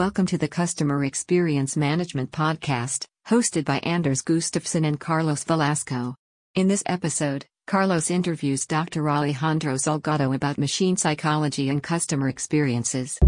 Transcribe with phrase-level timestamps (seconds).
[0.00, 6.14] Welcome to the Customer Experience Management Podcast, hosted by Anders Gustafsson and Carlos Velasco.
[6.54, 9.10] In this episode, Carlos interviews Dr.
[9.10, 13.18] Alejandro Salgado about machine psychology and customer experiences.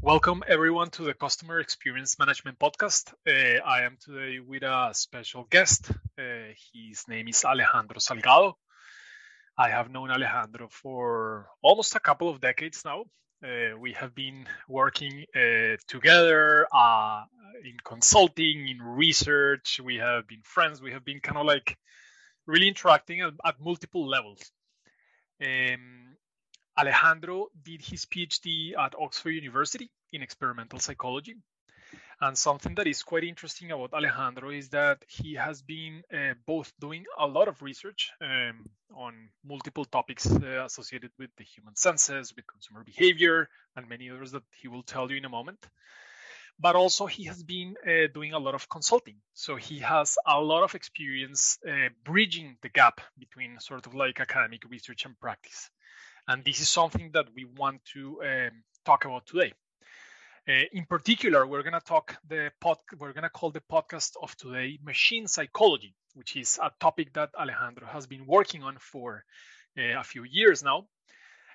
[0.00, 3.12] Welcome, everyone, to the Customer Experience Management Podcast.
[3.28, 5.90] Uh, I am today with a special guest.
[6.18, 8.54] Uh, his name is Alejandro Salgado.
[9.56, 13.04] I have known Alejandro for almost a couple of decades now.
[13.44, 17.22] Uh, we have been working uh, together uh,
[17.62, 19.80] in consulting, in research.
[19.84, 20.82] We have been friends.
[20.82, 21.76] We have been kind of like
[22.46, 24.40] really interacting at, at multiple levels.
[25.40, 26.16] Um,
[26.76, 31.36] Alejandro did his PhD at Oxford University in experimental psychology.
[32.20, 36.72] And something that is quite interesting about Alejandro is that he has been uh, both
[36.80, 42.32] doing a lot of research um, on multiple topics uh, associated with the human senses,
[42.34, 45.58] with consumer behavior, and many others that he will tell you in a moment.
[46.58, 49.16] But also, he has been uh, doing a lot of consulting.
[49.32, 54.20] So he has a lot of experience uh, bridging the gap between sort of like
[54.20, 55.68] academic research and practice.
[56.28, 59.52] And this is something that we want to um, talk about today.
[60.46, 64.10] Uh, in particular, we're going to talk the pod, we're going to call the podcast
[64.22, 69.24] of today machine psychology, which is a topic that Alejandro has been working on for
[69.78, 70.86] uh, a few years now.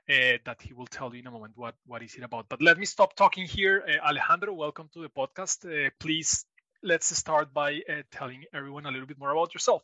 [0.09, 2.49] Uh, that he will tell you in a moment what what is it about.
[2.49, 3.83] But let me stop talking here.
[3.87, 5.65] Uh, Alejandro, welcome to the podcast.
[5.67, 6.45] Uh, please
[6.81, 9.83] let's start by uh, telling everyone a little bit more about yourself.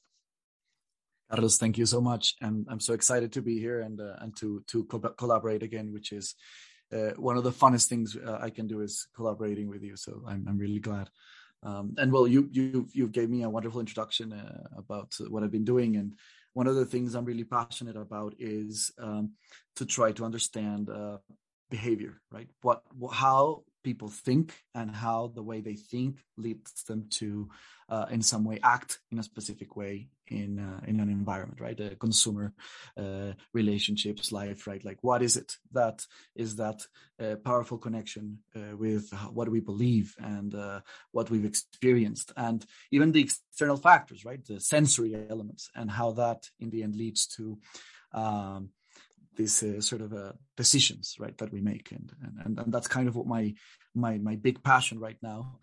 [1.30, 4.64] Carlos, thank you so much, and I'm so excited to be here and and to
[4.70, 6.34] to co- collaborate again, which is
[6.94, 9.96] uh, one of the funnest things uh, I can do is collaborating with you.
[9.96, 11.10] So I'm, I'm really glad.
[11.64, 15.52] Um, and well, you you you gave me a wonderful introduction uh, about what I've
[15.52, 16.14] been doing, and
[16.54, 19.32] one of the things I'm really passionate about is um,
[19.78, 21.18] to try to understand uh,
[21.72, 22.48] behavior, right?
[22.62, 27.50] What how people think and how the way they think leads them to
[27.90, 31.80] uh, in some way act in a specific way in uh, in an environment right?
[31.80, 32.54] Uh, consumer
[32.98, 34.84] uh, relationships life right?
[34.84, 36.06] Like what is it that
[36.36, 36.86] is that
[37.20, 40.56] uh, powerful connection uh, with what we believe and
[41.12, 44.44] what we've experienced and even the external factors right?
[44.46, 47.58] The sensory elements and how that in the end leads to
[48.14, 48.70] um,
[49.38, 51.92] uh, sort of uh, decisions right that we make.
[51.92, 52.12] And,
[52.46, 53.54] and and that's kind of what my
[53.94, 55.60] my my big passion right now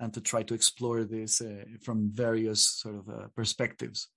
[0.00, 4.08] and to try to explore this uh, from various sort of uh, perspectives.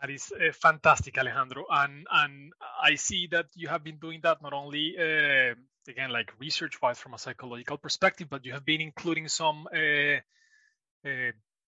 [0.00, 1.64] That is uh, fantastic alejandro.
[1.70, 2.52] And and
[2.82, 5.54] i see that you have been doing that not only uh,
[5.88, 9.66] again like research wise from a psychological perspective but you have been including some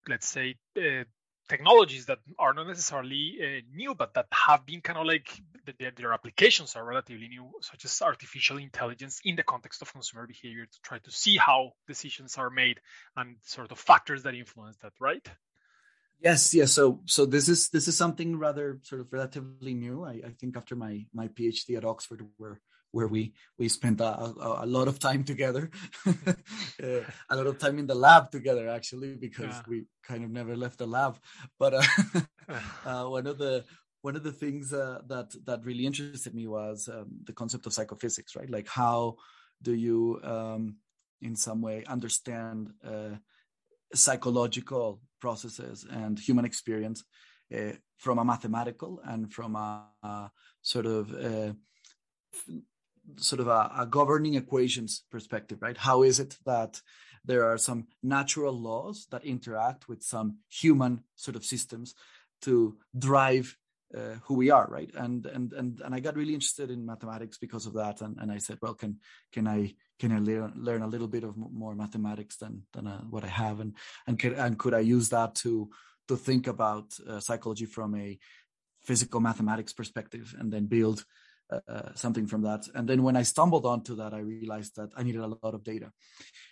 [0.07, 0.55] let's say
[1.49, 5.41] technologies that are not necessarily uh, new, but that have been kind of like
[5.79, 10.27] their, their, applications are relatively new, such as artificial intelligence in the context of consumer
[10.27, 12.79] behavior to try to see how decisions are made
[13.17, 15.27] and sort of factors that influence that, right?
[16.21, 16.71] Yes, yes.
[16.71, 20.05] So, so this is this is something rather sort of relatively new.
[20.05, 22.61] I, I think after my my PhD at Oxford, where
[22.93, 25.69] where we we spent a, a, a lot of time together,
[26.07, 29.61] uh, a lot of time in the lab together actually because yeah.
[29.67, 31.17] we kind of never left the lab.
[31.59, 32.21] But uh,
[32.85, 33.65] uh, one of the
[34.01, 37.73] one of the things uh, that that really interested me was um, the concept of
[37.73, 38.49] psychophysics, right?
[38.49, 39.17] Like how
[39.61, 40.77] do you um,
[41.21, 43.15] in some way understand uh,
[43.93, 47.03] psychological processes and human experience
[47.55, 50.29] uh, from a mathematical and from a, a
[50.61, 51.55] sort of
[53.17, 55.77] sort of a, a, governing equations perspective, right?
[55.77, 56.81] How is it that
[57.25, 61.95] there are some natural laws that interact with some human sort of systems
[62.41, 63.57] to drive
[63.95, 64.91] uh, who we are, right?
[64.95, 68.31] And and and and I got really interested in mathematics because of that, and, and
[68.31, 68.99] I said, well, can
[69.31, 73.01] can I can I learn learn a little bit of more mathematics than than uh,
[73.01, 73.75] what I have, and
[74.07, 75.69] and could and could I use that to
[76.07, 78.17] to think about uh, psychology from a
[78.81, 81.05] physical mathematics perspective, and then build
[81.51, 82.67] uh, something from that.
[82.73, 85.63] And then when I stumbled onto that, I realized that I needed a lot of
[85.63, 85.91] data.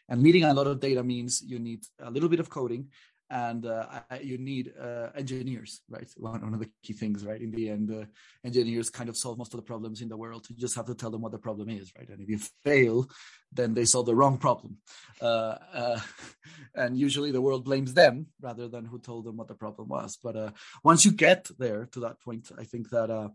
[0.10, 2.90] And needing a lot of data means you need a little bit of coding
[3.32, 3.86] and uh,
[4.22, 6.10] you need uh, engineers, right?
[6.18, 7.42] One, one, of the key things, right?
[7.42, 8.06] In the end, uh,
[8.44, 10.46] engineers kind of solve most of the problems in the world.
[10.50, 12.10] You just have to tell them what the problem is, right?
[12.10, 13.10] And if you fail,
[13.54, 14.78] then they solve the wrong problem.
[15.22, 16.00] Uh, uh,
[16.76, 20.20] and usually the world blames them rather than who told them what the problem was.
[20.22, 20.54] But
[20.84, 23.32] once you get there to that point, I think that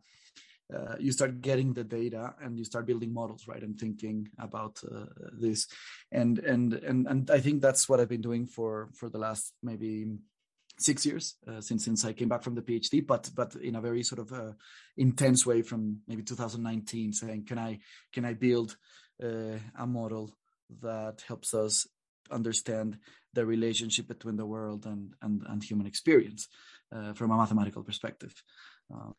[0.75, 4.81] uh, you start getting the data and you start building models right and thinking about
[4.91, 5.67] uh, this
[6.13, 9.53] and and and and i think that's what i've been doing for for the last
[9.63, 10.07] maybe
[10.79, 13.81] six years uh, since since I came back from the PhD, but but in a
[13.81, 14.53] very sort of uh,
[14.97, 17.79] intense way from maybe 2019, saying can I
[18.13, 18.77] can I build
[19.23, 20.37] uh, a model
[20.83, 21.87] that helps us
[22.31, 22.99] understand
[23.33, 26.49] the relationship between the world and and, and human experience
[26.95, 28.35] uh, from a mathematical perspective.
[28.93, 29.15] Um,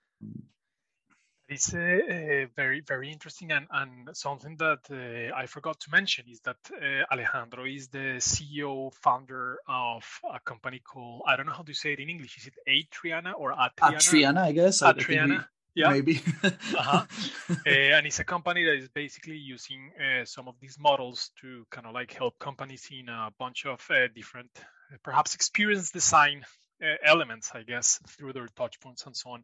[1.49, 6.25] it's uh, uh, very, very interesting, and, and something that uh, I forgot to mention
[6.29, 11.53] is that uh, Alejandro is the CEO, founder of a company called I don't know
[11.53, 12.37] how to say it in English.
[12.37, 13.95] Is it Atriana or Atriana?
[13.95, 14.81] Atriana, I guess.
[14.81, 15.45] Atriana.
[15.73, 15.89] yeah.
[15.89, 16.21] Maybe.
[16.43, 17.05] uh-huh.
[17.49, 19.91] Uh, and it's a company that is basically using
[20.25, 23.79] some of these models to kind of like help companies in a bunch of
[24.13, 24.49] different,
[25.01, 26.43] perhaps experience design
[27.03, 29.43] elements, I guess, through their touch points and so on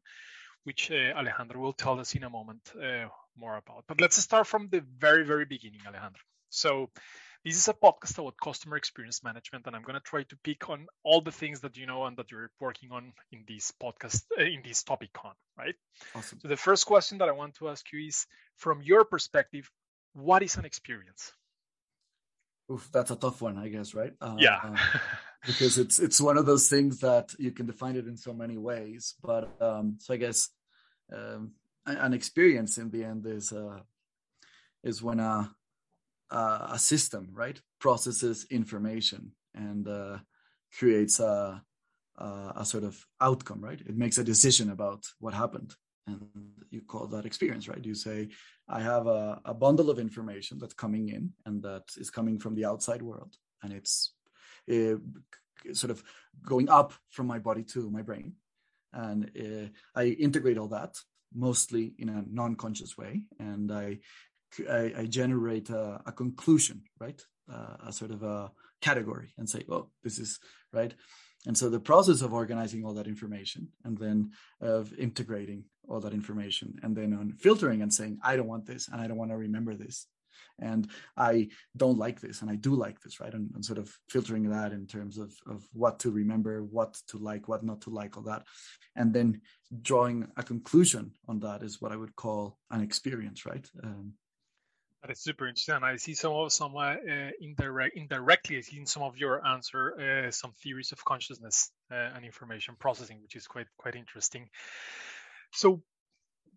[0.63, 3.07] which uh, Alejandro will tell us in a moment uh,
[3.38, 3.83] more about.
[3.88, 6.21] But let's start from the very, very beginning, Alejandro.
[6.50, 6.89] So
[7.44, 10.69] this is a podcast about customer experience management, and I'm going to try to pick
[10.69, 14.24] on all the things that you know and that you're working on in this podcast,
[14.38, 15.75] uh, in this topic on, right?
[16.15, 16.39] Awesome.
[16.39, 18.25] So the first question that I want to ask you is,
[18.56, 19.69] from your perspective,
[20.13, 21.33] what is an experience?
[22.71, 24.13] Oof, that's a tough one, I guess, right?
[24.21, 24.77] Uh, yeah.
[25.44, 28.34] uh, because it's it's one of those things that you can define it in so
[28.34, 29.16] many ways.
[29.22, 30.50] But um, so I guess
[31.13, 31.51] um,
[31.86, 33.80] an experience in the end is uh,
[34.84, 35.56] is when a
[36.31, 40.18] a system right processes information and uh,
[40.78, 41.62] creates a,
[42.18, 43.62] a, a sort of outcome.
[43.62, 45.75] Right, it makes a decision about what happened,
[46.07, 46.28] and
[46.72, 47.68] you call that experience.
[47.68, 48.30] Right, you say
[48.68, 52.56] I have a, a bundle of information that's coming in and that is coming from
[52.56, 54.23] the outside world, and it's uh,
[54.68, 56.04] sort of
[56.45, 58.33] going up from my body to my brain.
[58.92, 60.95] And uh, I integrate all that
[61.33, 64.00] mostly in a non-conscious way, and I
[64.69, 67.19] I, I generate a, a, conclusion, right?
[67.51, 68.51] Uh, a sort of a
[68.81, 70.39] category, and say, oh, this is
[70.71, 70.94] right.
[71.45, 74.31] And so the process of organizing all that information, and then
[74.62, 78.88] of integrating all that information, and then on filtering and saying, I don't want this,
[78.88, 80.07] and I don't want to remember this,
[80.60, 83.92] and i don't like this and i do like this right and, and, sort of
[84.10, 87.90] filtering that in terms of of what to remember what to like what not to
[87.90, 88.44] like all that
[88.96, 89.42] and then
[89.82, 94.14] drawing a conclusion on that is what i would call an experience right um,
[95.04, 95.84] that is super interesting.
[95.84, 96.96] I see some of some uh,
[97.42, 98.58] indirect indirectly.
[98.58, 102.76] I see in some of your answer uh, some theories of consciousness uh, and information
[102.80, 104.48] processing, which is quite quite interesting.
[105.52, 105.84] So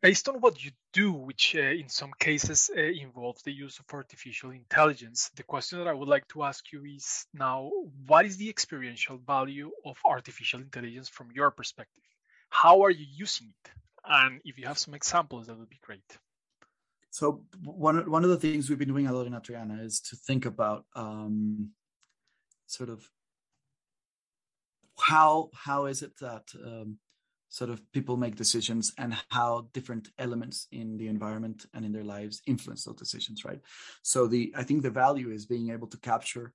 [0.00, 3.86] based on what you do, which uh, in some cases uh, involves the use of
[3.92, 7.70] artificial intelligence, the question that I would like to ask you is now,
[8.06, 12.04] what is the experiential value of artificial intelligence from your perspective?
[12.50, 13.70] How are you using it?
[14.04, 16.18] And if you have some examples, that would be great.
[17.10, 20.16] So one one of the things we've been doing a lot in Atriana is to
[20.16, 21.70] think about um,
[22.66, 23.08] sort of
[24.98, 26.98] how how is it that um,
[27.48, 32.04] sort of people make decisions and how different elements in the environment and in their
[32.04, 33.60] lives influence those decisions right?
[34.02, 36.52] So the i think the value is being able to capture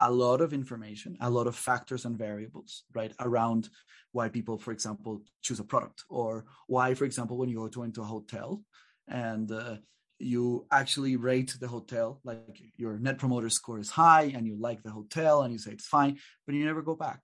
[0.00, 3.68] a lot of information a lot of factors and variables right around
[4.12, 7.84] why people for example choose a product or why for example when you go to
[7.84, 8.60] into a hotel
[9.08, 9.76] and uh,
[10.18, 14.82] you actually rate the hotel like your net promoter score is high and you like
[14.82, 17.20] the hotel and you say it's fine but you never go back.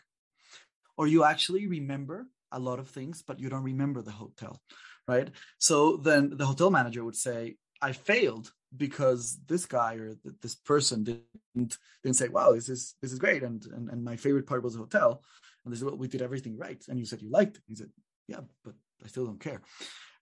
[0.96, 4.60] Or you actually remember a lot of things, but you don't remember the hotel,
[5.06, 5.30] right?
[5.58, 11.02] So then the hotel manager would say, I failed because this guy or this person
[11.02, 14.62] didn't didn't say, "Wow, this is this is great," and and, and my favorite part
[14.62, 15.22] was the hotel.
[15.64, 17.62] And they said, "Well, we did everything right," and you said you liked it.
[17.66, 17.90] He said,
[18.28, 19.62] "Yeah, but I still don't care,"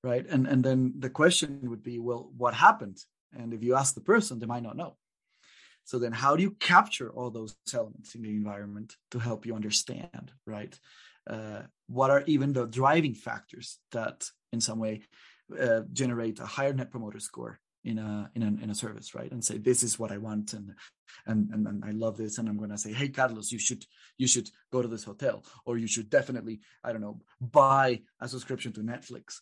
[0.02, 0.26] right?
[0.26, 2.98] And and then the question would be, "Well, what happened?"
[3.36, 4.96] And if you ask the person, they might not know.
[5.84, 9.54] So then, how do you capture all those elements in the environment to help you
[9.54, 10.78] understand, right?
[11.28, 15.02] Uh, what are even the driving factors that in some way
[15.60, 19.30] uh, generate a higher net promoter score in a in a in a service right?
[19.30, 20.72] And say this is what i want and
[21.26, 23.84] and and, and i love this and i'm going to say hey carlos you should
[24.18, 28.28] you should go to this hotel or you should definitely i don't know buy a
[28.28, 29.36] subscription to netflix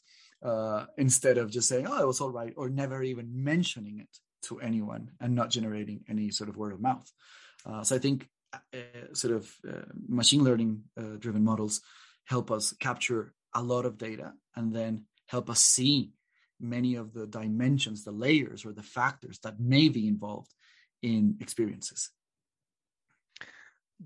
[0.45, 4.19] uh, instead of just saying oh it was all right or never even mentioning it
[4.43, 7.11] to anyone and not generating any sort of word of mouth.
[7.65, 8.29] Uh, so i think
[9.13, 11.81] sort of uh, machine learning uh, driven models
[12.27, 16.11] help us capture a lot of data and then help us see
[16.61, 20.53] many of the dimensions, the layers, or the factors that may be involved
[21.03, 22.11] in experiences.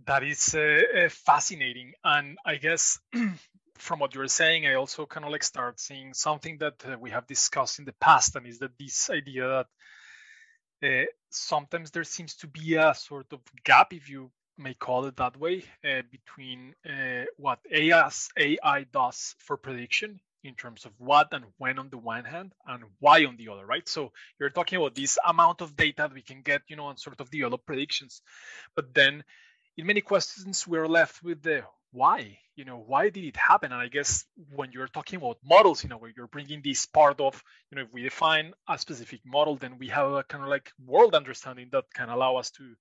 [0.07, 1.92] That is uh, fascinating.
[2.04, 2.99] And I guess
[3.78, 7.11] from what you're saying, I also kind of like start seeing something that uh, we
[7.11, 9.66] have discussed in the past, and is that this idea
[10.83, 14.30] that uh, sometimes there seems to be a sort of gap if you
[14.61, 20.55] may call it that way, uh, between uh, what AI, AI does for prediction in
[20.55, 23.88] terms of what and when on the one hand and why on the other, right?
[23.88, 27.21] So you're talking about this amount of data we can get, you know, and sort
[27.21, 28.23] of develop predictions.
[28.75, 29.25] But then
[29.76, 33.73] in many questions, we're left with the why, you know, why did it happen?
[33.73, 34.25] And I guess
[34.55, 37.83] when you're talking about models, you know, where you're bringing this part of, you know,
[37.83, 41.69] if we define a specific model, then we have a kind of like world understanding
[41.73, 42.75] that can allow us to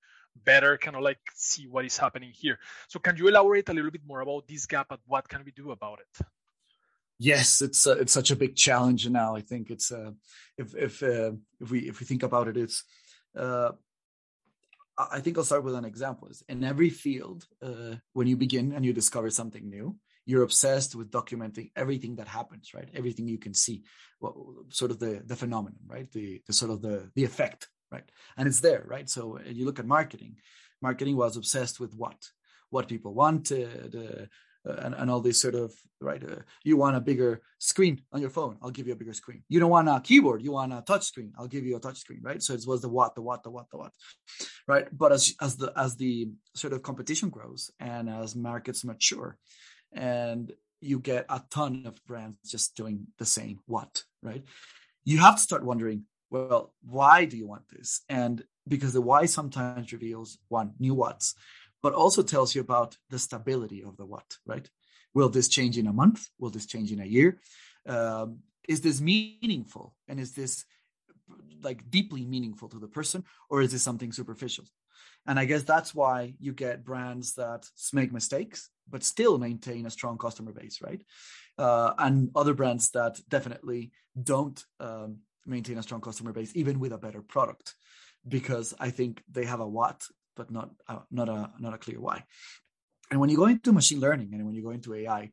[0.46, 2.60] better kind of like see what is happening here.
[2.88, 5.52] So can you elaborate a little bit more about this gap and what can we
[5.52, 6.26] do about it?
[7.20, 10.12] yes it's uh, it's such a big challenge now i think it's uh,
[10.58, 12.84] if if uh, if we if we think about it it's
[13.38, 13.72] uh,
[14.98, 18.86] i think i'll start with an example in every field uh, when you begin and
[18.86, 19.96] you discover something new
[20.26, 23.84] you're obsessed with documenting everything that happens right everything you can see
[24.22, 28.10] well, sort of the the phenomenon right the, the sort of the the effect right?
[28.38, 29.10] And it's there right?
[29.10, 30.38] So you look at marketing.
[30.82, 32.18] Marketing was obsessed with what?
[32.70, 34.26] What people wanted uh,
[34.66, 38.30] and, and all this sort of right uh, you want a bigger screen on your
[38.30, 39.44] phone i'll give you a bigger screen.
[39.48, 41.98] You don't want a keyboard you want a touch screen i'll give you a touch
[41.98, 42.42] screen right?
[42.42, 43.92] So it was the what the what the what the what
[44.68, 44.88] right?
[44.92, 49.38] But as as the as the sort of competition grows and as markets mature
[49.94, 54.44] and you get a ton of brands just doing the same what right?
[55.06, 59.26] You have to start wondering well why do you want this and because the why
[59.26, 61.36] sometimes reveals one new what's
[61.82, 64.70] but also tells you about the stability of the what, right?
[65.14, 66.28] Will this change in a month?
[66.38, 67.40] Will this change in a year?
[67.88, 69.96] Um, is this meaningful?
[70.08, 70.66] And is this
[71.62, 74.66] like deeply meaningful to the person, or is this something superficial?
[75.26, 79.92] And I guess that's why you get brands that make mistakes, but still maintain a
[79.92, 81.02] strong customer base, right?
[81.58, 86.94] Uh, and other brands that definitely don't um, maintain a strong customer base, even with
[86.94, 87.76] a better product,
[88.28, 92.00] because I think they have a what but not uh, not a not a clear
[92.00, 92.24] why.
[93.12, 95.32] And when you go into machine learning and when you go into AI,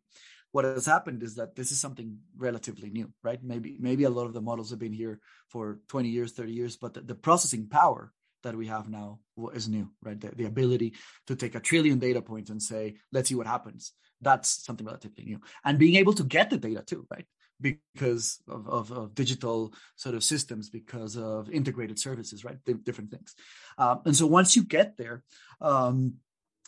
[0.52, 3.42] what has happened is that this is something relatively new, right?
[3.42, 6.76] Maybe maybe a lot of the models have been here for 20 years, 30 years,
[6.76, 9.20] but the, the processing power that we have now
[9.54, 10.20] is new, right?
[10.20, 10.94] The, the, ability
[11.26, 13.92] to take a trillion data points and say, let's see what happens.
[14.20, 15.40] That's something relatively new.
[15.64, 17.26] And being able to get the data too, right?
[17.60, 22.58] Because of, of, of, digital sort of systems, because of integrated services, right?
[22.64, 23.34] D- different things.
[23.78, 25.22] Um, and so once you get there,
[25.60, 26.14] um,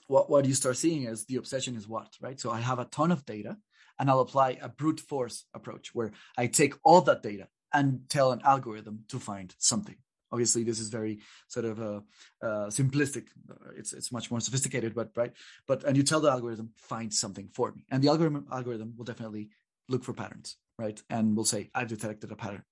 [0.07, 2.41] what, what you start seeing is the obsession is what, right?
[2.41, 3.57] So I have a ton of data
[3.99, 8.33] and I'll apply a brute force approach where I take all that data and tell
[8.33, 9.97] an algorithm to find something.
[10.31, 12.01] Obviously, this is very sort of uh,
[12.43, 13.29] uh, simplistic.
[13.77, 15.33] It's it's much more sophisticated, but right.
[15.67, 19.07] But and you tell the algorithm find something for me, and the algorithm algorithm will
[19.07, 19.49] definitely
[19.89, 21.01] look for patterns right?
[21.11, 22.63] And we'll say, I've detected a pattern.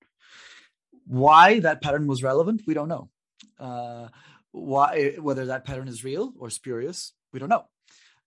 [1.06, 3.10] Why that pattern was relevant, we don't know.
[3.58, 4.08] Uh,
[4.52, 7.66] why, whether that pattern is real or spurious, we don't know.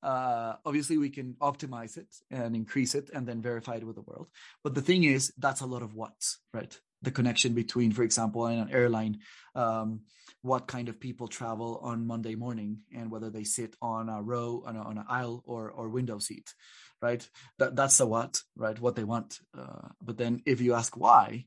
[0.02, 4.02] Uh, obviously, we can optimize it and increase it and then verify it with the
[4.02, 4.28] world.
[4.64, 6.78] But the thing is, that's a lot of what's, right?
[7.02, 9.20] The connection between, for example, in an airline,
[9.56, 10.02] um,
[10.42, 14.64] what kind of people travel on Monday morning and whether they sit on a row,
[14.66, 16.54] on, a, on an aisle or, or window seat
[17.02, 17.28] right?
[17.58, 18.80] That that's the what, right?
[18.80, 19.40] What they want.
[19.58, 21.46] Uh, but then if you ask why,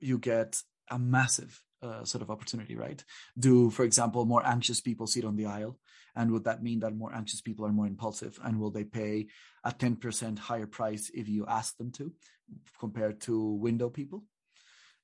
[0.00, 3.02] you get a massive uh, sort of opportunity, right?
[3.38, 5.78] Do, for example, more anxious people sit on the aisle?
[6.16, 8.38] And would that mean that more anxious people are more impulsive?
[8.42, 9.28] And will they pay
[9.62, 12.12] a 10% higher price if you ask them to
[12.80, 14.24] compared to window people?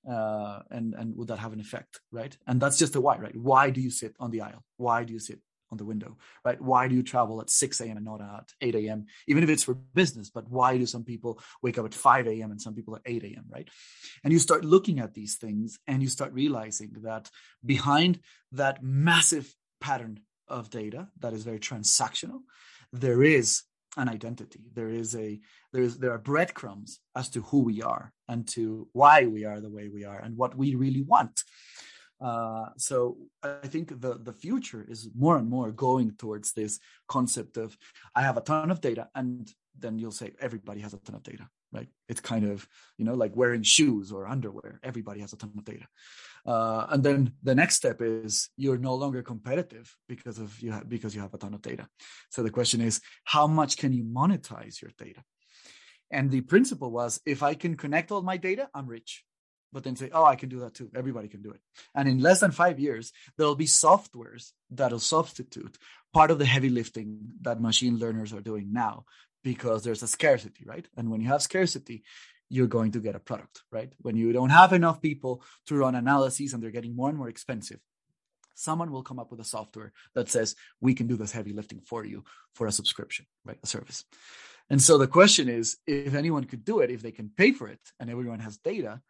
[0.08, 2.36] Uh, and and would that have an effect, right?
[2.46, 3.34] And that's just the why, right?
[3.34, 4.62] Why do you sit on the aisle?
[4.76, 5.40] Why do you sit
[5.74, 6.60] on the window, right?
[6.60, 7.96] Why do you travel at 6 a.m.
[7.96, 10.30] and not at 8 a.m., even if it's for business?
[10.30, 12.50] But why do some people wake up at 5 a.m.
[12.52, 13.68] and some people at 8 a.m., right?
[14.22, 17.28] And you start looking at these things and you start realizing that
[17.64, 18.20] behind
[18.52, 22.40] that massive pattern of data that is very transactional,
[22.92, 23.62] there is
[23.96, 24.60] an identity.
[24.74, 25.40] There is a
[25.72, 29.60] there is there are breadcrumbs as to who we are and to why we are
[29.60, 31.42] the way we are and what we really want.
[32.24, 37.58] Uh, so I think the the future is more and more going towards this concept
[37.58, 37.76] of
[38.14, 39.46] I have a ton of data, and
[39.78, 41.88] then you'll say everybody has a ton of data, right?
[42.08, 42.66] It's kind of
[42.96, 44.80] you know like wearing shoes or underwear.
[44.82, 45.86] Everybody has a ton of data,
[46.46, 50.88] uh, and then the next step is you're no longer competitive because of you have,
[50.88, 51.86] because you have a ton of data.
[52.30, 55.22] So the question is, how much can you monetize your data?
[56.10, 59.24] And the principle was, if I can connect all my data, I'm rich
[59.74, 60.88] but then say, oh, I can do that too.
[60.94, 61.60] Everybody can do it.
[61.94, 65.76] And in less than five years, there'll be softwares that'll substitute
[66.12, 69.04] part of the heavy lifting that machine learners are doing now
[69.42, 70.86] because there's a scarcity, right?
[70.96, 72.04] And when you have scarcity,
[72.48, 73.92] you're going to get a product, right?
[74.00, 77.28] When you don't have enough people to run analyses and they're getting more and more
[77.28, 77.80] expensive,
[78.54, 81.80] someone will come up with a software that says we can do this heavy lifting
[81.80, 82.22] for you
[82.54, 84.04] for a subscription right a service
[84.70, 87.66] and so the question is if anyone could do it if they can pay for
[87.66, 89.00] it and everyone has data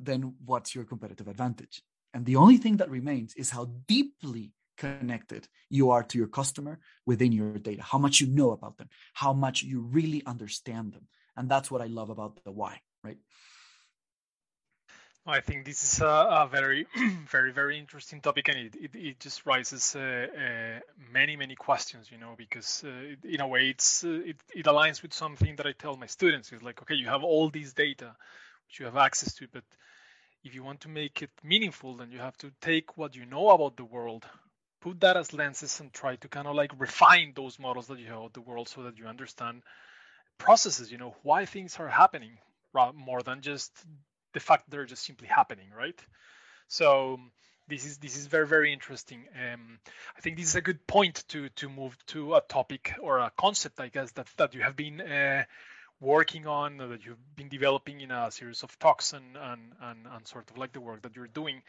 [0.00, 1.82] then what's your competitive advantage
[2.14, 6.78] and the only thing that remains is how deeply connected you are to your customer
[7.06, 11.06] within your data how much you know about them how much you really understand them
[11.36, 13.18] and that's what i love about the why right
[15.28, 16.86] I think this is a, a very,
[17.28, 20.80] very, very interesting topic, and it, it, it just raises uh, uh,
[21.12, 22.10] many, many questions.
[22.10, 25.66] You know, because uh, in a way, it's uh, it, it aligns with something that
[25.66, 26.50] I tell my students.
[26.50, 28.16] It's like, okay, you have all these data,
[28.76, 29.64] you have access to, it, but
[30.44, 33.50] if you want to make it meaningful, then you have to take what you know
[33.50, 34.24] about the world,
[34.80, 38.06] put that as lenses, and try to kind of like refine those models that you
[38.06, 39.62] have of the world, so that you understand
[40.38, 40.90] processes.
[40.90, 42.38] You know, why things are happening,
[42.94, 43.72] more than just
[44.32, 45.98] the fact they're just simply happening, right?
[46.68, 47.18] So
[47.68, 49.26] this is this is very very interesting.
[49.34, 49.78] Um,
[50.16, 53.32] I think this is a good point to to move to a topic or a
[53.36, 55.44] concept, I guess that that you have been uh,
[56.00, 60.26] working on, that you've been developing in a series of talks and and and, and
[60.26, 61.62] sort of like the work that you're doing.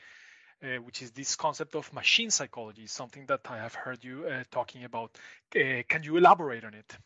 [0.61, 4.43] Uh, which is this concept of machine psychology, something that I have heard you uh,
[4.51, 5.17] talking about.
[5.55, 6.97] Uh, can you elaborate on it?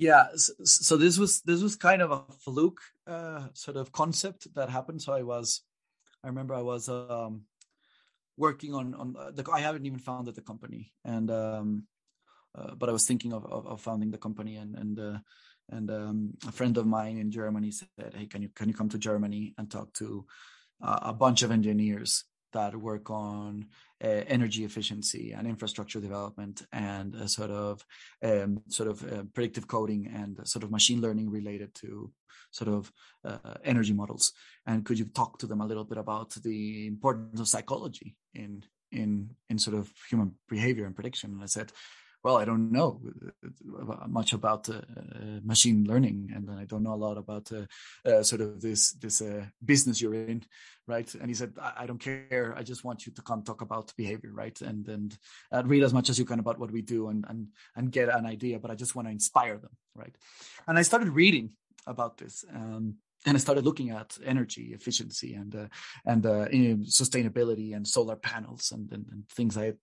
[0.00, 4.48] yeah so, so, this was this was kind of a fluke uh, sort of concept
[4.54, 5.62] that happened so i was
[6.24, 7.42] i remember i was um,
[8.36, 11.86] working on on uh, the i haven't even founded the company and um,
[12.56, 14.98] uh, but i was thinking of, of, of, founding the company and and
[15.70, 18.88] and um, a friend of mine in germany said hey can you can you come
[18.88, 20.26] to germany and talk to
[20.82, 23.66] uh, a bunch of engineers that work on
[24.02, 27.84] uh, energy efficiency and infrastructure development and uh, sort of
[28.22, 32.10] um, sort of uh, predictive coding and sort of machine learning related to
[32.50, 32.92] sort of
[33.24, 34.32] uh, energy models.
[34.66, 38.64] And could you talk to them a little bit about the importance of psychology in
[38.92, 41.32] in in sort of human behavior and prediction?
[41.32, 41.72] And I said,
[42.22, 43.00] well, I don't know
[43.78, 47.64] uh, much about uh, uh, machine learning, and I don't know a lot about uh,
[48.08, 49.22] uh, sort of this this
[49.64, 50.42] business you're in,
[50.86, 51.12] right?
[51.14, 52.54] And he said, I, I, don't care.
[52.56, 54.60] I just want you to come talk about behavior, right?
[54.60, 55.18] And and
[55.64, 58.26] read as much as you can about what we do, and and and get an
[58.26, 58.58] idea.
[58.58, 60.14] But I just want to inspire them, right?
[60.66, 61.52] And I started reading
[61.86, 62.44] about this.
[62.54, 65.68] Um, and I started looking at energy efficiency and uh,
[66.06, 66.46] and uh,
[66.84, 69.74] sustainability and solar panels and, and, and, things I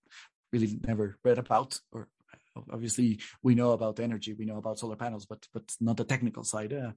[0.51, 2.07] really never read about or
[2.71, 6.43] obviously we know about energy we know about solar panels but but not the technical
[6.43, 6.91] side uh,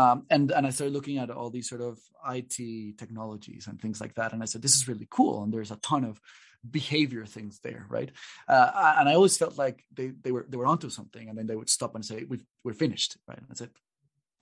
[0.00, 1.98] um, and and i started looking at all these sort of
[2.34, 5.70] it technologies and things like that and i said this is really cool and there's
[5.70, 6.20] a ton of
[6.68, 8.10] behavior things there right?
[8.48, 11.46] Uh, and i always felt like they they were they were onto something and then
[11.46, 13.38] they would stop and say we we're finished right?
[13.38, 13.70] And i said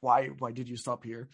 [0.00, 1.28] why why did you stop here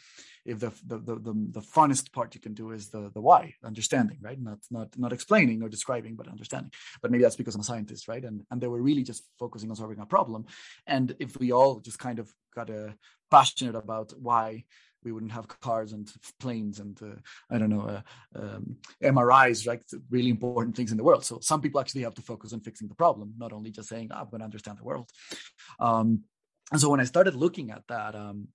[0.44, 3.54] if the the, the the the funnest part you can do is the the why
[3.64, 7.60] understanding right not not not explaining or describing but understanding but maybe that's because i'm
[7.60, 10.44] a scientist right and and they were really just focusing on solving a problem
[10.86, 12.90] and if we all just kind of got uh,
[13.30, 14.64] passionate about why
[15.04, 17.16] we wouldn't have cars and planes and uh,
[17.50, 18.02] I don't know uh,
[18.38, 19.82] um, MRIs, right?
[20.10, 21.24] Really important things in the world.
[21.24, 24.10] So some people actually have to focus on fixing the problem, not only just saying,
[24.12, 25.10] oh, "I'm going to understand the world."
[25.80, 26.22] Um,
[26.72, 28.48] and so when I started looking at that, um,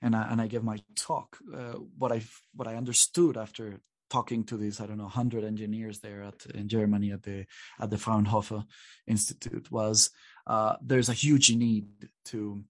[0.00, 2.22] and I, and I gave my talk, uh, what I
[2.54, 6.68] what I understood after talking to these I don't know hundred engineers there at in
[6.68, 7.46] Germany at the
[7.80, 8.64] at the Fraunhofer
[9.06, 10.10] Institute was
[10.46, 11.88] uh, there's a huge need
[12.26, 12.62] to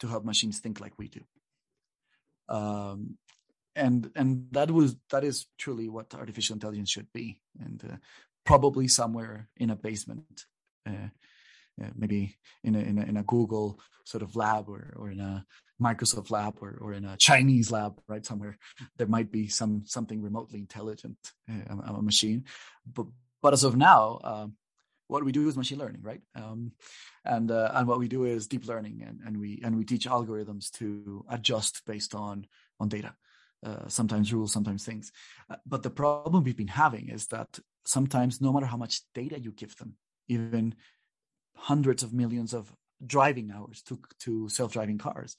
[0.00, 1.20] to help machines think like we do.
[2.48, 3.18] Um,
[3.76, 7.96] and and that was that is truly what artificial intelligence should be, and uh,
[8.46, 10.46] probably somewhere in a basement.
[10.86, 11.08] Uh,
[11.82, 15.20] uh, maybe in a, in a, in a Google sort of lab or or in
[15.20, 15.44] a
[15.82, 18.58] Microsoft lab or or in a Chinese lab, right somewhere,
[18.96, 21.16] there might be some something remotely intelligent,
[21.50, 22.44] uh, a, a, machine.
[22.86, 23.06] But
[23.42, 24.46] but as of now, uh,
[25.08, 26.22] what we do is machine learning, right?
[26.34, 26.72] Um,
[27.24, 30.06] and uh, and what we do is deep learning, and, and we and we teach
[30.06, 32.46] algorithms to adjust based on
[32.80, 33.14] on data.
[33.64, 35.10] Uh, sometimes rules, sometimes things.
[35.48, 39.40] Uh, but the problem we've been having is that sometimes, no matter how much data
[39.40, 39.94] you give them,
[40.28, 40.74] even
[41.56, 42.72] hundreds of millions of
[43.04, 45.36] driving hours to, to self-driving cars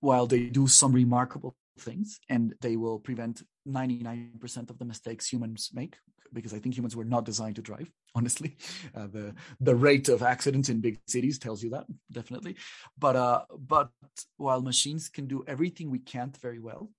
[0.00, 5.70] while they do some remarkable things and they will prevent 99% of the mistakes humans
[5.74, 5.96] make
[6.32, 8.56] because i think humans were not designed to drive honestly.
[8.94, 12.56] Uh, the the rate of accidents in big cities tells you that definitely.
[12.98, 13.90] But uh but
[14.38, 16.90] while machines can do everything we can't very well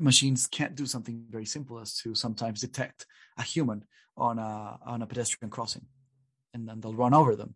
[0.00, 3.06] machines can't do something very simple as to sometimes detect
[3.38, 3.84] a human
[4.16, 5.86] on a on a pedestrian crossing
[6.56, 7.54] and then they'll run over them.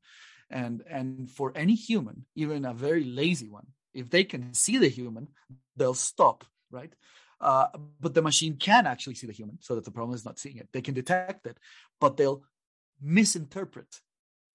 [0.50, 4.88] And and for any human, even a very lazy one, if they can see the
[4.88, 5.28] human,
[5.76, 6.92] they'll stop, right?
[7.40, 7.68] Uh,
[8.00, 10.58] but the machine can actually see the human, so that the problem is not seeing
[10.58, 10.68] it.
[10.72, 11.56] They can detect it,
[12.00, 12.42] but they'll
[13.00, 14.00] misinterpret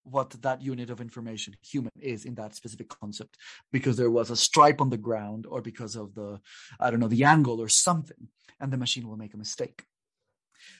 [0.04, 3.38] what that unit of information human is in that specific concept
[3.72, 6.40] because there was a stripe on the ground or because of the
[6.80, 8.28] i don't know the angle or something
[8.60, 9.84] and the machine will make a mistake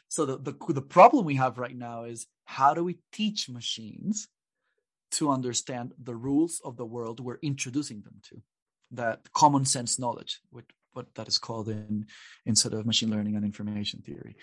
[0.08, 4.28] so the, the, the problem we have right now is how do we teach machines
[5.12, 8.42] to understand the rules of the world we're introducing them to
[8.92, 12.06] that common sense knowledge what, what that is called in
[12.46, 14.36] in sort of machine learning and information theory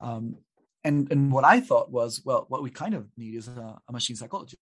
[0.00, 0.36] um,
[0.84, 3.92] and and what I thought was, well, what we kind of need is a, a
[3.92, 4.58] machine psychologist,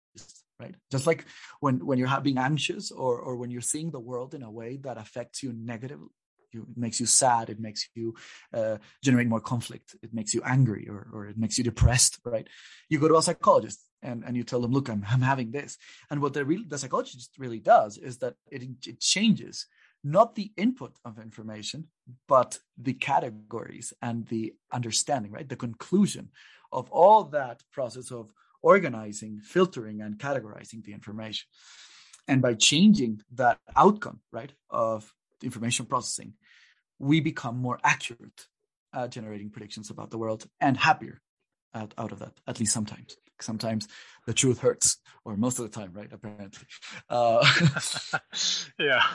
[0.59, 0.75] right?
[0.91, 1.25] Just like
[1.59, 4.77] when when you're being anxious or or when you're seeing the world in a way
[4.77, 6.09] that affects you negatively,
[6.51, 8.15] you, it makes you sad, it makes you
[8.53, 12.47] uh, generate more conflict, it makes you angry, or or it makes you depressed, right?
[12.89, 15.77] You go to a psychologist and and you tell them, look, I'm I'm having this,
[16.09, 19.67] and what the the psychologist really does is that it it changes
[20.03, 21.87] not the input of information,
[22.27, 25.49] but the categories and the understanding, right?
[25.49, 26.29] The conclusion
[26.71, 28.31] of all that process of
[28.61, 31.47] organizing, filtering, and categorizing the information.
[32.27, 36.33] And by changing that outcome, right, of information processing,
[36.99, 38.47] we become more accurate
[38.93, 41.21] at generating predictions about the world and happier
[41.73, 43.17] out, out of that, at least sometimes.
[43.39, 43.87] Sometimes
[44.25, 46.11] the truth hurts, or most of the time, right?
[46.11, 46.65] Apparently.
[47.09, 47.45] Uh,
[48.79, 49.03] yeah.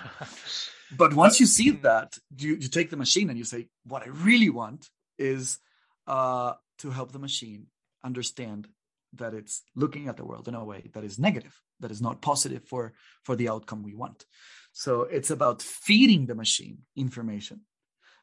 [0.94, 4.08] But once you see that, you, you take the machine and you say, what I
[4.08, 5.58] really want is
[6.06, 7.68] uh, to help the machine
[8.04, 8.68] understand
[9.14, 12.20] that it's looking at the world in a way that is negative, that is not
[12.20, 12.92] positive for,
[13.24, 14.24] for the outcome we want.
[14.72, 17.60] So it's about feeding the machine information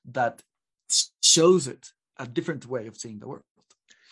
[0.06, 0.42] that
[1.22, 3.44] shows it a different way of seeing the world.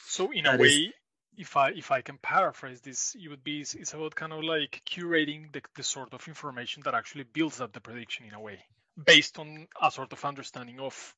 [0.06, 0.94] So in that a way, is,
[1.38, 4.82] if I if I can paraphrase this, it would be it's about kind of like
[4.90, 8.60] curating the, the sort of information that actually builds up the prediction in a way,
[9.04, 11.16] based on a sort of understanding of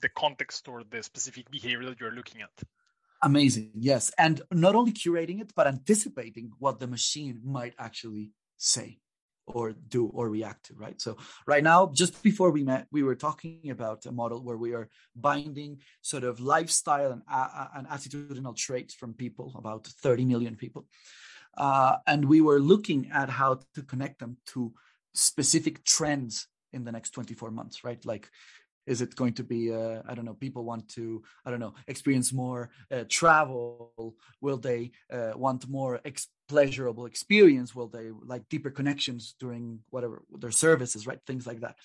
[0.00, 2.50] the context or the specific behavior that you're looking at.
[3.22, 8.98] Amazing, yes, and not only curating it, but anticipating what the machine might actually say
[9.54, 11.00] or do or react to right?
[11.00, 14.74] So right now just before we met we were talking about a model where we
[14.74, 20.56] are binding sort of lifestyle and, uh, and attitudinal traits from people about 30 million
[20.56, 20.86] people.
[21.56, 24.72] Uh, and we were looking at how to connect them to
[25.14, 28.04] specific trends in the next 24 months right?
[28.04, 28.28] Like
[28.86, 31.74] is it going to be uh, i don't know people want to i don't know
[31.86, 34.14] experience more uh, travel?
[34.40, 37.74] Will they uh, want more ex- pleasurable experience?
[37.74, 41.20] Will they like deeper connections during whatever their services right?
[41.26, 41.76] Things like that.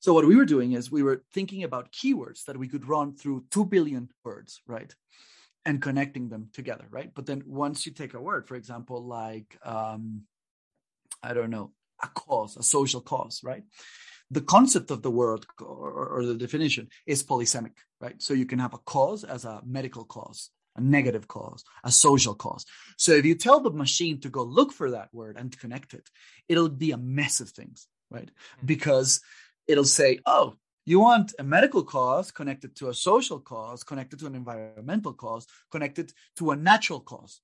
[0.00, 3.16] So what we were doing is we were thinking about keywords that we could run
[3.16, 4.94] through 2 billion words right?
[5.64, 7.10] And connecting them together right?
[7.14, 10.22] But then once you take a word for example like um
[11.22, 13.64] i don't know a cause a social cause right
[14.30, 18.20] the concept of the word or, or, the definition is polysemic, right?
[18.20, 22.34] So you can have a cause as a medical cause, a negative cause, a social
[22.34, 22.64] cause.
[22.96, 26.08] So if you tell the machine to go look for that word and connect it,
[26.48, 28.26] it'll be a mess of things, right?
[28.26, 28.66] Mm-hmm.
[28.66, 29.20] Because
[29.68, 34.26] it'll say, oh, you want a medical cause connected to a social cause, connected to
[34.26, 37.40] an environmental cause, connected to a natural cause.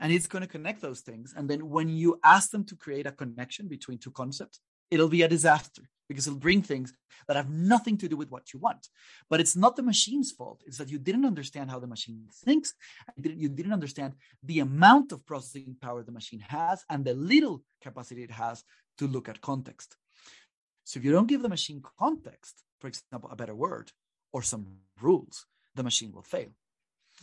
[0.00, 1.34] And it's going to connect those things.
[1.36, 5.22] And then when you ask them to create a connection between two concepts, it'll be
[5.22, 6.92] a disaster because it'll bring things
[7.26, 8.88] that have nothing to do with what you want.
[9.30, 10.62] But it's not the machine's fault.
[10.66, 12.74] It's that you didn't understand how the machine thinks.
[13.22, 18.22] You didn't understand the amount of processing power the machine has and the little capacity
[18.22, 18.62] it has
[18.98, 19.96] to look at context.
[20.84, 23.90] So if you don't give the machine context, for example, a better word
[24.32, 24.66] or some
[25.00, 26.48] rules, the machine will fail.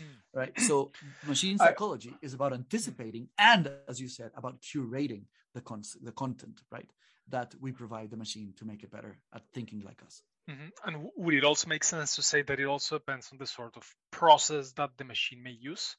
[0.01, 0.05] Mm.
[0.33, 0.59] Right.
[0.59, 0.91] So
[1.27, 6.13] machine psychology I, is about anticipating and, as you said, about curating the con- the
[6.13, 6.61] content.
[6.71, 6.89] Right
[7.31, 10.21] that we provide the machine to make it better at thinking like us.
[10.49, 10.67] Mm-hmm.
[10.85, 13.77] And would it also make sense to say that it also depends on the sort
[13.77, 15.95] of process that the machine may use?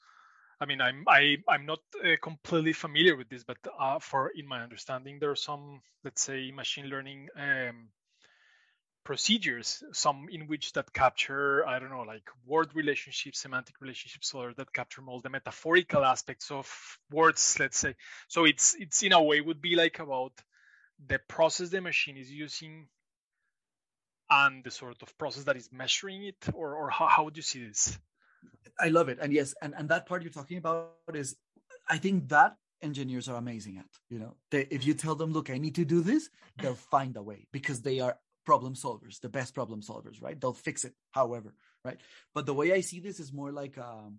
[0.61, 4.47] I mean, I'm I, I'm not uh, completely familiar with this, but uh, for in
[4.47, 7.89] my understanding, there are some, let's say, machine learning um,
[9.05, 14.55] procedures, some in which that capture, I don't know, like word relationships, semantic relationships, or
[14.55, 16.69] that capture all the metaphorical aspects of
[17.11, 17.95] words, let's say.
[18.29, 20.33] So it's it's in a way would be like about
[21.07, 22.89] the process the machine is using
[24.31, 27.43] and the sort of process that is measuring it or, or how, how would you
[27.43, 27.99] see this?
[28.81, 29.19] I love it.
[29.21, 31.37] And yes and, and that part you're talking about is
[31.89, 34.35] i think that engineers are amazing at you know?
[34.51, 36.29] They, if you tell them look i need to do this
[36.61, 40.41] they'll find a way because they are problem solvers the best problem solvers right?
[40.41, 42.01] They'll fix it however right?
[42.35, 44.19] But the way i see this is more like um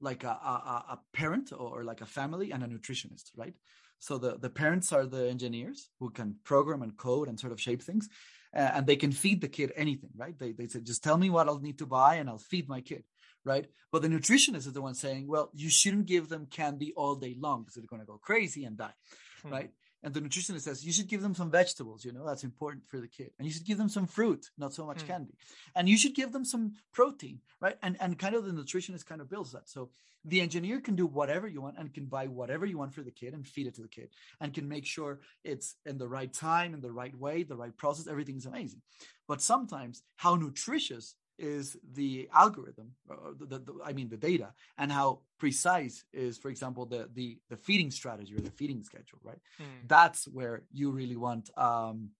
[0.00, 3.54] like a, a, a parent or like a family and a nutritionist right
[3.98, 7.60] so the, the parents are the engineers who can program and code and sort of
[7.60, 8.08] shape things.
[8.56, 10.38] uh, and they can feed the kid anything, right?
[10.38, 12.80] They they said just tell me what I'll need to buy and I'll feed my
[12.80, 13.04] kid,
[13.44, 13.66] right?
[13.92, 17.36] But the nutritionist is the one saying, well, you shouldn't give them candy all day
[17.38, 18.94] long because they're going to go crazy and die,
[19.42, 19.52] hmm.
[19.52, 19.70] right?
[20.06, 23.00] And the nutritionist says you should give them some vegetables, you know, that's important for
[23.00, 23.32] the kid.
[23.38, 25.08] And you should give them some fruit, not so much mm.
[25.08, 25.34] candy.
[25.74, 27.76] And you should give them some protein, right?
[27.82, 29.68] And and kind of the nutritionist kind of builds that.
[29.68, 29.90] So
[30.24, 33.10] the engineer can do whatever you want and can buy whatever you want for the
[33.10, 36.32] kid and feed it to the kid and can make sure it's in the right
[36.32, 38.82] time, in the right way, the right process, everything's amazing.
[39.26, 42.92] But sometimes how nutritious is the algorithm,
[43.38, 47.56] the, the, I mean the data, and how precise is, for example, the the the
[47.56, 49.38] feeding strategy or the feeding schedule, right?
[49.60, 49.88] Mm.
[49.88, 52.10] That's where you really want um,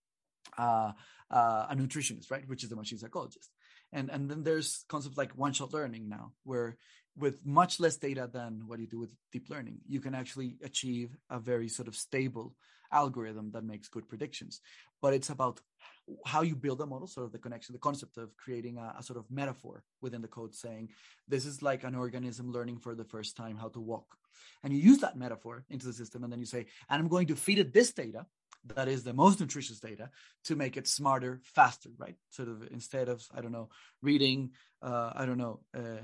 [0.57, 0.91] uh,
[1.31, 3.49] uh, a nutritionist, right, which is the machine psychologist.
[3.91, 6.77] And and then there's concepts like one-shot learning now, where
[7.17, 11.17] with much less data than what you do with deep learning, you can actually achieve
[11.29, 12.53] a very sort of stable
[12.91, 14.61] algorithm that makes good predictions.
[15.01, 15.59] But it's about
[16.25, 19.03] how you build a model, sort of the connection, the concept of creating a, a,
[19.03, 20.89] sort of metaphor within the code saying,
[21.27, 24.17] this is like an organism learning for the first time how to walk.
[24.63, 27.27] And you use that metaphor into the system, and then you say, and I'm going
[27.27, 28.25] to feed it this data
[28.75, 30.09] that is the most nutritious data
[30.45, 32.15] to make it smarter, faster, right?
[32.29, 33.69] Sort of instead of, I don't know,
[34.01, 36.03] reading, uh, I don't know, uh,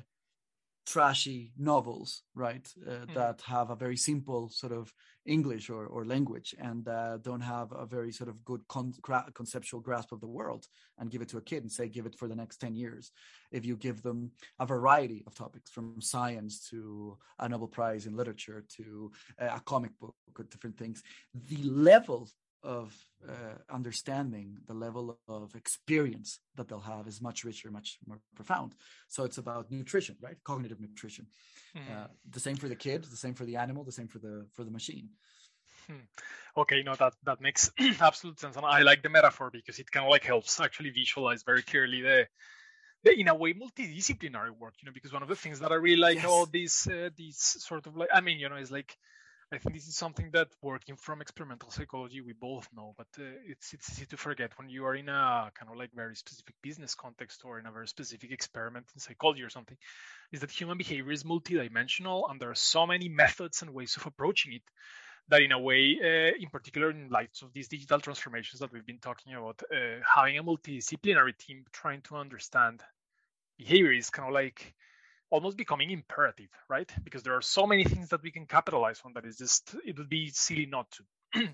[0.85, 2.67] trashy novels, right?
[2.85, 3.13] Uh, mm.
[3.13, 4.93] That have a very simple sort of
[5.25, 8.93] English or, or language and uh, don't have a very sort of good con-
[9.33, 10.65] conceptual grasp of the world
[10.99, 13.11] and give it to a kid and say, give it for the next 10 years.
[13.51, 18.15] If you give them a variety of topics from science to a Nobel Prize in
[18.15, 22.29] literature to a comic book or different things, the level
[22.63, 22.95] of
[23.27, 28.73] uh, understanding, the level of experience that they'll have is much richer, much more profound.
[29.07, 30.37] So it's about nutrition, right?
[30.43, 31.27] Cognitive nutrition.
[31.75, 31.91] Mm.
[31.91, 34.47] Uh, the same for the kid, the same for the animal, the same for the
[34.53, 35.09] for the machine.
[35.87, 36.05] Hmm.
[36.55, 40.05] Okay, no, that that makes absolute sense, and I like the metaphor because it kind
[40.05, 42.27] of like helps actually visualize very clearly the
[43.03, 45.75] the, in a way multidisciplinary work you know because one of the things that i
[45.75, 46.25] really like yes.
[46.25, 48.97] about these uh, these sort of like i mean you know is like
[49.51, 53.23] I think this is something that working from experimental psychology we both know, but uh,
[53.45, 56.55] it's it's easy to forget when you are in a kind of like very specific
[56.61, 59.77] business context or in a very specific experiment in psychology or something,
[60.31, 64.05] is that human behavior is multidimensional and there are so many methods and ways of
[64.05, 64.63] approaching it
[65.29, 68.85] that in a way, uh, in particular in light of these digital transformations that we've
[68.85, 72.81] been talking about, uh, having a multidisciplinary team trying to understand
[73.57, 74.73] behavior is kind of like
[75.33, 76.89] almost becoming imperative, right?
[77.03, 79.97] Because there are so many things that we can capitalize on that is just it
[79.97, 81.03] would be silly not to.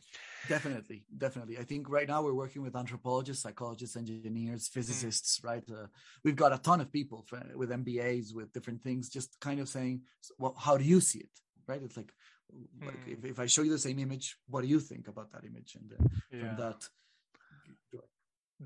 [0.50, 1.58] definitely, definitely.
[1.58, 4.74] I think right now we're working with anthropologists, psychologists, engineers, hmm.
[4.78, 5.46] physicists, mm.
[5.46, 5.63] right?
[5.72, 5.88] Uh,
[6.26, 9.70] we've got a ton of people for, with MBAs, with different things, just kind of
[9.70, 10.02] saying,
[10.38, 11.82] well, how do you see it, right?
[11.82, 12.12] It's like,
[12.54, 12.86] mm.
[12.86, 15.46] like if, if I show you the same image, what do you think about that
[15.46, 15.78] image?
[15.80, 16.39] And then yeah.
[16.39, 16.89] from that,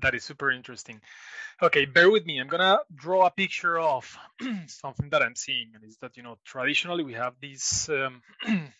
[0.00, 1.00] that is super interesting.
[1.62, 2.38] Okay, bear with me.
[2.38, 4.16] I'm gonna draw a picture of
[4.66, 8.22] something that I'm seeing, and is that you know traditionally we have this um,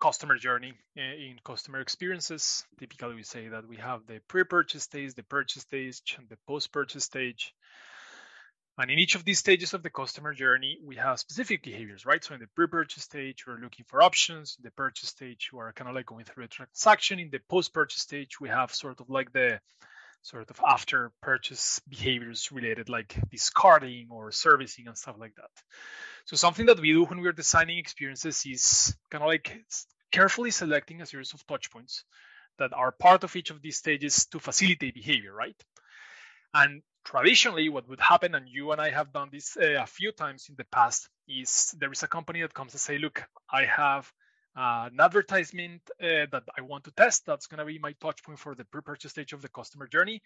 [0.00, 2.64] customer journey eh, in customer experiences.
[2.78, 7.04] Typically, we say that we have the pre-purchase stage, the purchase stage, and the post-purchase
[7.04, 7.54] stage.
[8.76, 12.24] And in each of these stages of the customer journey, we have specific behaviors, right?
[12.24, 14.56] So in the pre-purchase stage, we're looking for options.
[14.58, 17.20] In the purchase stage, we are kind of like going through a transaction.
[17.20, 19.60] In the post-purchase stage, we have sort of like the
[20.24, 25.50] sort of after purchase behaviors related like discarding or servicing and stuff like that.
[26.24, 29.62] So something that we do when we're designing experiences is kind of like
[30.10, 32.04] carefully selecting a series of touch points
[32.58, 35.62] that are part of each of these stages to facilitate behavior, right?
[36.54, 40.12] And traditionally, what would happen, and you and I have done this uh, a few
[40.12, 43.64] times in the past, is there is a company that comes and say, look, I
[43.64, 44.10] have
[44.56, 47.26] uh, an advertisement uh, that I want to test.
[47.26, 50.22] That's going to be my touch point for the pre-purchase stage of the customer journey.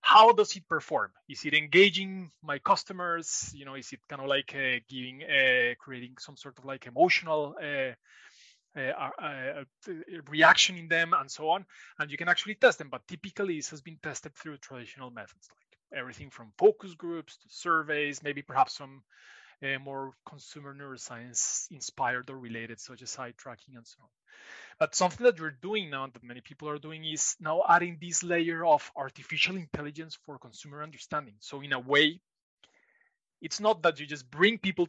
[0.00, 1.10] How does it perform?
[1.28, 3.50] Is it engaging my customers?
[3.54, 6.86] You know, is it kind of like uh, giving, uh, creating some sort of like
[6.86, 7.92] emotional uh,
[8.78, 9.64] uh,
[10.30, 11.66] reaction in them and so on?
[11.98, 12.88] And you can actually test them.
[12.90, 17.48] But typically, this has been tested through traditional methods, like everything from focus groups to
[17.50, 19.02] surveys, maybe perhaps some
[19.62, 24.08] uh, more consumer neuroscience inspired or related, such as eye tracking and so on.
[24.78, 28.22] But something that we're doing now, that many people are doing, is now adding this
[28.22, 31.34] layer of artificial intelligence for consumer understanding.
[31.40, 32.20] So, in a way,
[33.42, 34.86] it's not that you just bring people